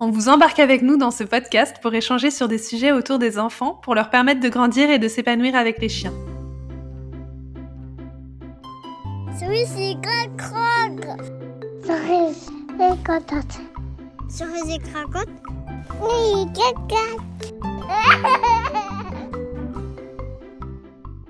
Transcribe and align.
On 0.00 0.10
vous 0.10 0.28
embarque 0.28 0.58
avec 0.58 0.82
nous 0.82 0.96
dans 0.96 1.12
ce 1.12 1.22
podcast 1.22 1.76
pour 1.80 1.94
échanger 1.94 2.32
sur 2.32 2.48
des 2.48 2.58
sujets 2.58 2.90
autour 2.90 3.20
des 3.20 3.38
enfants 3.38 3.78
pour 3.82 3.94
leur 3.94 4.10
permettre 4.10 4.40
de 4.40 4.48
grandir 4.48 4.90
et 4.90 4.98
de 4.98 5.06
s'épanouir 5.06 5.54
avec 5.54 5.80
les 5.80 5.88
chiens. 5.88 6.12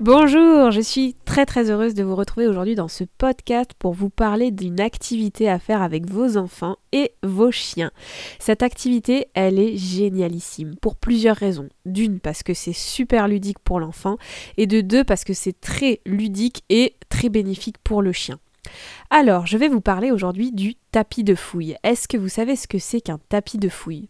Bonjour, 0.00 0.70
je 0.70 0.80
suis 0.80 1.14
très 1.30 1.46
très 1.46 1.70
heureuse 1.70 1.94
de 1.94 2.02
vous 2.02 2.16
retrouver 2.16 2.48
aujourd'hui 2.48 2.74
dans 2.74 2.88
ce 2.88 3.04
podcast 3.04 3.70
pour 3.78 3.92
vous 3.92 4.10
parler 4.10 4.50
d'une 4.50 4.80
activité 4.80 5.48
à 5.48 5.60
faire 5.60 5.80
avec 5.80 6.10
vos 6.10 6.36
enfants 6.36 6.76
et 6.90 7.12
vos 7.22 7.52
chiens. 7.52 7.92
Cette 8.40 8.64
activité, 8.64 9.28
elle 9.34 9.60
est 9.60 9.76
génialissime 9.76 10.74
pour 10.82 10.96
plusieurs 10.96 11.36
raisons. 11.36 11.68
D'une 11.86 12.18
parce 12.18 12.42
que 12.42 12.52
c'est 12.52 12.72
super 12.72 13.28
ludique 13.28 13.60
pour 13.60 13.78
l'enfant 13.78 14.16
et 14.56 14.66
de 14.66 14.80
deux 14.80 15.04
parce 15.04 15.22
que 15.22 15.32
c'est 15.32 15.60
très 15.60 16.00
ludique 16.04 16.64
et 16.68 16.96
très 17.10 17.28
bénéfique 17.28 17.78
pour 17.84 18.02
le 18.02 18.10
chien. 18.10 18.40
Alors, 19.08 19.46
je 19.46 19.56
vais 19.56 19.68
vous 19.68 19.80
parler 19.80 20.10
aujourd'hui 20.10 20.50
du 20.50 20.74
tapis 20.90 21.22
de 21.22 21.36
fouille. 21.36 21.76
Est-ce 21.84 22.08
que 22.08 22.16
vous 22.16 22.28
savez 22.28 22.56
ce 22.56 22.66
que 22.66 22.80
c'est 22.80 23.00
qu'un 23.00 23.20
tapis 23.28 23.58
de 23.58 23.68
fouille? 23.68 24.08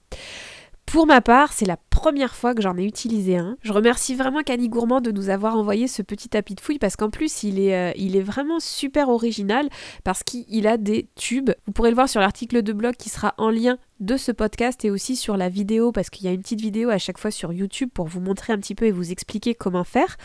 Pour 0.91 1.07
ma 1.07 1.21
part, 1.21 1.53
c'est 1.53 1.67
la 1.67 1.77
première 1.77 2.35
fois 2.35 2.53
que 2.53 2.63
j'en 2.63 2.77
ai 2.77 2.85
utilisé 2.85 3.37
un. 3.37 3.57
Je 3.63 3.73
remercie 3.73 4.17
vraiment 4.17 4.43
Cani 4.43 4.69
Gourmand 4.69 5.01
de 5.01 5.13
nous 5.13 5.29
avoir 5.29 5.57
envoyé 5.57 5.87
ce 5.87 6.03
petit 6.03 6.29
tapis 6.29 6.57
de 6.57 6.61
fouille 6.61 6.81
parce 6.81 6.97
qu'en 6.97 7.11
plus 7.11 7.45
il 7.45 7.61
est, 7.61 7.77
euh, 7.77 7.93
il 7.97 8.17
est 8.17 8.23
vraiment 8.23 8.59
super 8.59 9.09
original 9.09 9.69
parce 10.03 10.25
qu'il 10.25 10.67
a 10.67 10.77
des 10.79 11.09
tubes. 11.15 11.51
Vous 11.67 11.73
pourrez 11.73 11.91
le 11.91 11.95
voir 11.95 12.09
sur 12.09 12.21
l'article 12.21 12.63
de 12.63 12.73
blog 12.73 12.97
qui 12.97 13.09
sera 13.09 13.35
en 13.39 13.51
lien 13.51 13.79
de 14.01 14.17
ce 14.17 14.33
podcast 14.33 14.85
et 14.85 14.91
aussi 14.91 15.15
sur 15.15 15.37
la 15.37 15.49
vidéo 15.49 15.93
parce 15.93 16.11
qu'il 16.11 16.25
y 16.25 16.29
a 16.29 16.33
une 16.33 16.41
petite 16.41 16.61
vidéo 16.61 16.89
à 16.89 16.99
chaque 16.99 17.19
fois 17.19 17.31
sur 17.31 17.53
YouTube 17.53 17.91
pour 17.93 18.07
vous 18.07 18.21
montrer 18.21 18.53
un 18.53 18.59
petit 18.59 18.75
peu 18.75 18.87
et 18.87 18.91
vous 18.91 19.13
expliquer 19.13 19.55
comment 19.55 19.85
faire. 19.85 20.17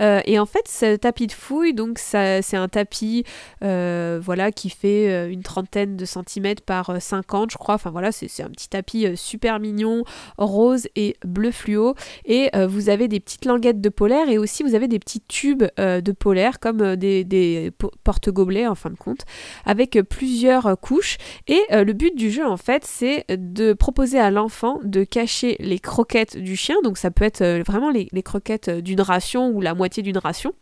Euh, 0.00 0.20
et 0.24 0.38
en 0.38 0.46
fait, 0.46 0.68
ce 0.68 0.96
tapis 0.96 1.26
de 1.26 1.32
fouille, 1.32 1.74
donc 1.74 1.98
c'est 1.98 2.54
un 2.54 2.68
tapis 2.68 3.24
euh, 3.64 4.20
voilà 4.22 4.52
qui 4.52 4.70
fait 4.70 5.10
euh, 5.10 5.30
une 5.30 5.42
trentaine 5.42 5.96
de 5.96 6.04
centimètres 6.04 6.62
par 6.62 7.00
50, 7.00 7.50
je 7.50 7.58
crois. 7.58 7.74
Enfin 7.74 7.90
voilà, 7.90 8.12
c'est, 8.12 8.42
un 8.42 8.50
petit 8.50 8.68
tapis 8.68 9.06
super 9.16 9.58
mignon, 9.58 10.04
rose 10.38 10.88
et 10.94 11.16
bleu 11.24 11.50
fluo. 11.50 11.94
Et 12.24 12.50
vous 12.68 12.88
avez 12.88 13.08
des 13.08 13.20
petites 13.20 13.44
languettes 13.44 13.80
de 13.80 13.88
polaire 13.88 14.28
et 14.28 14.38
aussi 14.38 14.62
vous 14.62 14.74
avez 14.74 14.88
des 14.88 14.98
petits 14.98 15.20
tubes 15.20 15.64
de 15.76 16.12
polaire 16.12 16.60
comme 16.60 16.96
des, 16.96 17.24
des 17.24 17.72
porte-gobelets 18.04 18.66
en 18.66 18.74
fin 18.74 18.90
de 18.90 18.96
compte 18.96 19.22
avec 19.64 19.98
plusieurs 20.08 20.78
couches. 20.80 21.16
Et 21.48 21.60
le 21.70 21.92
but 21.92 22.14
du 22.16 22.30
jeu 22.30 22.46
en 22.46 22.56
fait, 22.56 22.84
c'est 22.84 23.15
de 23.28 23.72
proposer 23.72 24.18
à 24.18 24.30
l'enfant 24.30 24.80
de 24.82 25.04
cacher 25.04 25.56
les 25.60 25.78
croquettes 25.78 26.36
du 26.36 26.56
chien, 26.56 26.76
donc 26.82 26.98
ça 26.98 27.10
peut 27.10 27.24
être 27.24 27.42
euh, 27.42 27.62
vraiment 27.66 27.90
les, 27.90 28.08
les 28.12 28.22
croquettes 28.22 28.70
d'une 28.70 29.00
ration 29.00 29.48
ou 29.48 29.60
la 29.60 29.74
moitié 29.74 30.02
d'une 30.02 30.18
ration, 30.18 30.52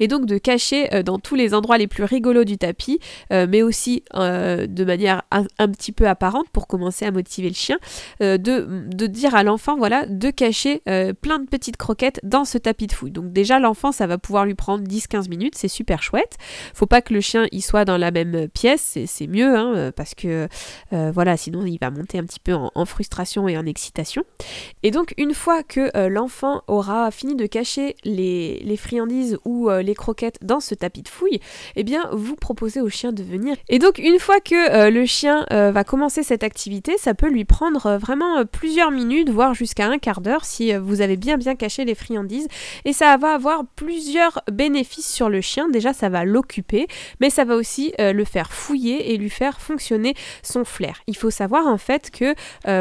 et 0.00 0.08
donc 0.08 0.26
de 0.26 0.38
cacher 0.38 0.92
euh, 0.94 1.02
dans 1.02 1.18
tous 1.18 1.34
les 1.34 1.54
endroits 1.54 1.78
les 1.78 1.86
plus 1.86 2.04
rigolos 2.04 2.44
du 2.44 2.58
tapis, 2.58 3.00
euh, 3.32 3.46
mais 3.48 3.62
aussi 3.62 4.02
euh, 4.14 4.66
de 4.66 4.84
manière 4.84 5.22
un, 5.30 5.68
petit 5.68 5.92
peu 5.92 6.08
apparente 6.08 6.48
pour 6.52 6.66
commencer 6.66 7.04
à 7.04 7.10
motiver 7.10 7.48
le 7.48 7.54
chien, 7.54 7.78
de, 8.20 9.06
dire 9.06 9.34
à 9.34 9.42
l'enfant, 9.42 9.76
voilà, 9.76 10.06
de 10.06 10.30
cacher 10.30 10.82
plein 11.20 11.38
de 11.38 11.46
petites 11.46 11.76
croquettes 11.76 12.20
dans 12.22 12.44
ce 12.44 12.58
tapis 12.58 12.86
de 12.86 12.92
fouille. 12.92 13.10
Donc 13.10 13.32
déjà 13.32 13.58
l'enfant, 13.58 13.92
ça 13.92 14.06
va 14.06 14.18
pouvoir 14.18 14.46
lui 14.46 14.54
prendre 14.54 14.84
10-15 14.84 15.28
minutes, 15.28 15.54
c'est 15.56 15.68
super 15.68 16.02
chouette. 16.02 16.36
Faut 16.74 16.86
pas 16.86 17.02
que 17.02 17.12
le 17.12 17.20
chien 17.20 17.46
y 17.52 17.60
soit 17.60 17.84
dans 17.84 17.96
la 17.96 18.10
même 18.10 18.48
pièce, 18.48 18.98
c'est 19.06 19.26
mieux, 19.26 19.56
hein, 19.56 19.92
parce 19.94 20.14
que 20.14 20.48
voilà, 20.92 21.36
sinon 21.36 21.64
il 21.66 21.78
va 21.78 21.90
monter 21.90 22.18
un 22.18 22.24
petit 22.24 22.40
peu 22.40 22.54
en, 22.54 22.70
en, 22.74 22.84
frustration 22.84 23.48
et 23.48 23.58
en 23.58 23.66
excitation. 23.66 24.24
Et 24.82 24.90
donc 24.90 25.14
une 25.18 25.34
fois 25.34 25.62
que 25.62 26.08
l'enfant 26.08 26.62
aura 26.66 27.10
fini 27.10 27.34
de 27.34 27.46
cacher 27.46 27.96
les, 28.04 28.60
les 28.60 28.76
friandises 28.76 29.38
ou 29.46 29.70
euh, 29.70 29.80
les 29.80 29.94
croquettes 29.94 30.38
dans 30.42 30.60
ce 30.60 30.74
tapis 30.74 31.02
de 31.02 31.08
fouille, 31.08 31.40
eh 31.76 31.84
bien 31.84 32.10
vous 32.12 32.34
proposez 32.34 32.80
au 32.80 32.88
chien 32.88 33.12
de 33.12 33.22
venir. 33.22 33.56
Et 33.68 33.78
donc 33.78 33.98
une 33.98 34.18
fois 34.18 34.40
que 34.40 34.70
euh, 34.70 34.90
le 34.90 35.06
chien 35.06 35.46
euh, 35.52 35.70
va 35.70 35.84
commencer 35.84 36.22
cette 36.22 36.42
activité, 36.42 36.96
ça 36.98 37.14
peut 37.14 37.28
lui 37.28 37.44
prendre 37.44 37.96
vraiment 37.96 38.44
plusieurs 38.44 38.90
minutes, 38.90 39.30
voire 39.30 39.54
jusqu'à 39.54 39.86
un 39.86 39.98
quart 39.98 40.20
d'heure 40.20 40.44
si 40.44 40.74
vous 40.74 41.00
avez 41.00 41.16
bien 41.16 41.38
bien 41.38 41.54
caché 41.54 41.84
les 41.84 41.94
friandises. 41.94 42.48
Et 42.84 42.92
ça 42.92 43.16
va 43.16 43.32
avoir 43.32 43.64
plusieurs 43.76 44.42
bénéfices 44.50 45.08
sur 45.08 45.28
le 45.28 45.40
chien. 45.40 45.68
Déjà 45.68 45.92
ça 45.92 46.08
va 46.08 46.24
l'occuper, 46.24 46.88
mais 47.20 47.30
ça 47.30 47.44
va 47.44 47.54
aussi 47.54 47.92
le 47.98 48.24
faire 48.24 48.52
fouiller 48.52 49.12
et 49.12 49.16
lui 49.16 49.30
faire 49.30 49.60
fonctionner 49.60 50.14
son 50.42 50.64
flair. 50.64 51.02
Il 51.06 51.16
faut 51.16 51.30
savoir 51.30 51.66
en 51.66 51.78
fait 51.78 52.10
que 52.10 52.34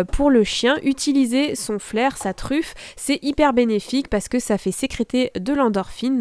pour 0.04 0.32
le 0.32 0.44
chien, 0.44 0.78
utiliser 0.84 1.56
son 1.56 1.78
flair, 1.78 2.18
sa 2.18 2.34
truffe, 2.34 2.74
c'est 2.96 3.20
hyper 3.24 3.54
bénéfique 3.54 4.10
parce 4.10 4.28
que 4.28 4.40
ça 4.40 4.58
fait 4.58 4.72
sécréter 4.72 5.32
de 5.40 5.54
l'endorphine, 5.54 6.20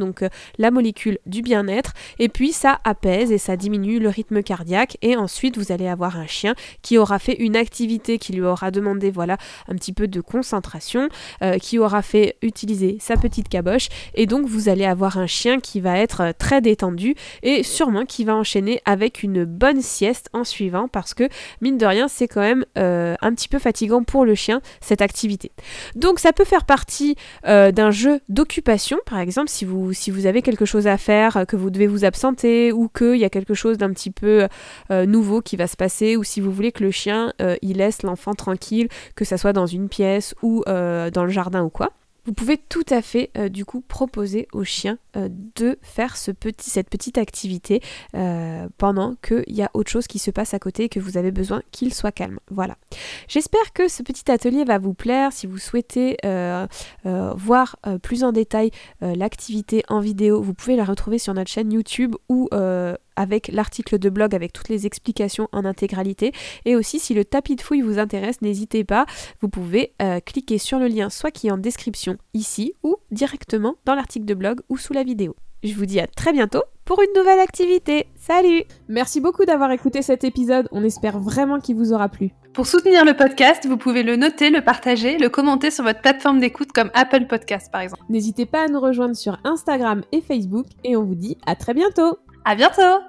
la 0.59 0.71
molécule 0.71 1.19
du 1.27 1.43
bien-être, 1.43 1.93
et 2.19 2.29
puis 2.29 2.53
ça 2.53 2.81
apaise 2.85 3.33
et 3.33 3.39
ça 3.39 3.57
diminue 3.57 3.99
le 3.99 4.09
rythme 4.09 4.43
cardiaque, 4.43 4.97
et 5.03 5.17
ensuite 5.17 5.59
vous 5.59 5.73
allez 5.73 5.89
avoir 5.89 6.19
un 6.19 6.27
chien 6.27 6.55
qui 6.83 6.99
aura 6.99 7.19
fait 7.19 7.37
une 7.41 7.57
activité 7.57 8.19
qui 8.19 8.33
lui 8.33 8.43
aura 8.43 8.71
demandé 8.71 9.11
voilà 9.11 9.37
un 9.69 9.75
petit 9.75 9.93
peu 9.93 10.09
de 10.09 10.21
concentration, 10.21 11.09
euh, 11.43 11.59
qui 11.59 11.79
aura 11.79 12.03
fait 12.03 12.37
utiliser 12.43 12.99
sa 13.01 13.17
petite 13.17 13.49
caboche, 13.49 13.89
et 14.15 14.27
donc 14.27 14.47
vous 14.47 14.69
allez 14.69 14.85
avoir 14.85 15.19
un 15.19 15.27
chien 15.27 15.61
qui 15.61 15.81
va 15.81 15.99
être 15.99 16.21
euh, 16.23 16.33
très 16.37 16.61
détendu 16.61 17.15
et 17.43 17.63
sûrement 17.63 18.05
qui 18.05 18.25
va 18.25 18.35
enchaîner 18.35 18.81
avec 18.85 19.23
une 19.23 19.45
bonne 19.45 19.81
sieste 19.81 20.29
en 20.33 20.45
suivant 20.45 20.89
parce 20.89 21.15
que 21.15 21.29
mine 21.61 21.79
de 21.79 21.87
rien 21.87 22.09
c'est 22.09 22.29
quand 22.29 22.41
même 22.41 22.65
euh, 22.79 23.15
un 23.21 23.35
petit 23.35 23.49
peu 23.49 23.59
fatigant 23.59 24.03
pour 24.03 24.25
le 24.25 24.35
chien 24.35 24.61
cette 24.81 25.03
activité. 25.03 25.53
Donc 25.95 26.19
ça 26.19 26.33
peut 26.33 26.45
faire 26.45 26.65
partie 26.65 27.17
d'un 27.45 27.91
jeu 27.91 28.21
d'occupation. 28.29 28.99
Par 29.07 29.19
exemple 29.19 29.49
si 29.49 29.65
vous, 29.65 29.93
si 29.93 30.11
vous 30.11 30.24
avez 30.27 30.43
quelque 30.43 30.65
chose 30.65 30.87
à 30.87 30.97
faire, 30.97 31.37
euh, 31.37 31.45
que 31.45 31.57
vous 31.57 31.71
devez 31.71 31.87
vous 31.87 32.05
absenter 32.05 32.73
ou 32.73 32.89
qu'il 32.89 33.17
y 33.17 33.25
a 33.25 33.31
quelque 33.31 33.55
chose 33.55 33.79
d'un 33.79 33.91
petit 33.91 34.11
peu 34.11 34.49
euh, 34.91 35.07
nouveau 35.07 35.41
qui 35.41 35.57
va 35.57 35.67
se 35.67 35.77
passer 35.77 36.17
ou 36.17 36.25
si 36.25 36.41
vous 36.41 36.51
voulez 36.51 36.73
que 36.73 36.83
le 36.83 36.91
chien 36.91 37.33
euh, 37.41 37.57
il 37.63 37.79
laisse 37.79 38.03
l'enfant 38.03 38.35
tranquille, 38.35 38.89
que 39.15 39.25
ça 39.25 39.37
soit 39.37 39.53
dans 39.53 39.67
une 39.67 39.89
pièce 39.89 40.35
ou 40.43 40.63
dans 40.67 41.25
le 41.25 41.29
jardin 41.29 41.63
ou 41.63 41.71
quoi. 41.71 41.91
Vous 42.27 42.33
pouvez 42.33 42.57
tout 42.57 42.85
à 42.89 43.03
fait 43.03 43.31
euh, 43.37 43.49
du 43.49 43.65
coup 43.65 43.83
proposer 43.83 44.49
au 44.53 44.65
chien 44.65 44.99
euh, 45.17 45.29
de 45.31 45.79
faire 45.83 46.17
cette 46.17 46.39
petite 46.39 47.19
activité 47.19 47.83
euh, 48.15 48.67
pendant 48.79 49.15
qu'il 49.17 49.45
y 49.49 49.63
a 49.63 49.71
autre 49.75 49.91
chose 49.91 50.07
qui 50.07 50.19
se 50.19 50.31
passe 50.31 50.55
à 50.55 50.59
côté 50.59 50.85
et 50.85 50.89
que 50.89 51.01
vous 51.01 51.19
avez 51.19 51.33
besoin 51.33 51.63
qu'il 51.71 51.93
soit 51.93 52.13
calme. 52.13 52.39
Voilà. 52.51 52.77
J'espère 53.29 53.73
que 53.75 53.89
ce 53.89 54.03
petit 54.03 54.31
atelier 54.31 54.65
va 54.65 54.79
vous 54.79 54.95
plaire. 54.95 55.33
Si 55.33 55.47
vous 55.47 55.59
souhaitez 55.59 56.17
voir 57.05 57.77
plus 58.03 58.25
en 58.25 58.33
détail 58.33 58.71
l'activité 59.01 59.83
en 59.89 60.01
vidéo, 60.01 60.41
vous 60.41 60.55
pouvez 60.55 60.77
la 60.77 60.85
retrouver 60.85 61.19
sur 61.19 61.35
notre 61.35 61.51
chaîne 61.51 61.73
YouTube 61.73 62.15
ou 62.29 62.49
avec 63.17 63.49
l'article 63.49 63.99
de 63.99 64.09
blog 64.09 64.35
avec 64.35 64.53
toutes 64.53 64.69
les 64.69 64.87
explications 64.87 65.49
en 65.53 65.65
intégralité. 65.65 66.33
Et 66.65 66.77
aussi, 66.77 66.99
si 66.99 67.15
le 67.15 67.25
tapis 67.25 67.57
de 67.57 67.61
fouille 67.61 67.83
vous 67.83 67.99
intéresse, 67.99 68.43
n'hésitez 68.43 68.85
pas, 68.85 69.07
vous 69.41 69.49
pouvez 69.49 69.93
euh, 70.03 70.21
cliquer 70.21 70.59
sur 70.59 70.79
le 70.79 70.89
lien 70.89 71.11
soit 71.11 71.31
qui 71.31 71.49
est 71.49 71.51
en 71.51 71.59
description 71.59 72.17
ici 72.33 72.75
ou 72.83 72.97
directement 73.11 73.77
dans 73.85 73.95
l'article 73.95 74.27
de 74.27 74.35
blog 74.35 74.61
ou 74.69 74.77
sous 74.77 74.93
la 74.93 75.05
vidéo. 75.05 75.37
Je 75.65 75.75
vous 75.75 75.87
dis 75.87 75.99
à 75.99 76.07
très 76.07 76.33
bientôt 76.33 76.63
pour 76.85 77.01
une 77.01 77.19
nouvelle 77.19 77.39
activité. 77.39 78.07
Salut 78.17 78.65
Merci 78.89 79.23
beaucoup 79.23 79.47
d'avoir 79.47 79.71
écouté 79.71 80.03
cet 80.03 80.23
épisode, 80.23 80.69
on 80.73 80.85
espère 80.85 81.19
vraiment 81.19 81.59
qu'il 81.59 81.77
vous 81.77 81.95
aura 81.95 82.11
plu. 82.11 82.33
Pour 82.53 82.67
soutenir 82.67 83.07
le 83.07 83.17
podcast, 83.17 83.67
vous 83.67 83.79
pouvez 83.79 84.03
le 84.03 84.17
noter, 84.17 84.51
le 84.51 84.61
partager, 84.61 85.17
le 85.17 85.31
commenter 85.31 85.71
sur 85.71 85.83
votre 85.83 86.03
plateforme 86.03 86.39
d'écoute 86.39 86.71
comme 86.73 86.91
Apple 86.93 87.27
Podcast 87.27 87.73
par 87.73 87.81
exemple. 87.81 88.03
N'hésitez 88.11 88.45
pas 88.45 88.65
à 88.65 88.69
nous 88.69 88.79
rejoindre 88.79 89.17
sur 89.17 89.39
Instagram 89.45 90.03
et 90.13 90.21
Facebook 90.21 90.67
et 90.85 90.97
on 90.97 91.03
vous 91.03 91.15
dit 91.15 91.39
à 91.47 91.57
très 91.57 91.73
bientôt 91.73 92.19
à 92.45 92.55
bientôt. 92.55 92.83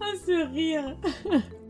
Ah, 0.00 0.12
ce 0.26 0.52
rire 0.52 0.96